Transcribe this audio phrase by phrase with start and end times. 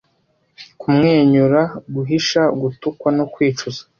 [0.79, 1.61] kumwenyura
[1.95, 3.81] guhisha gutukwa no kwicuza